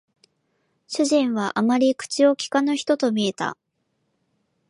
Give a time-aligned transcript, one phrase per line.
[0.87, 3.55] 主人はあまり口を聞かぬ人と見えた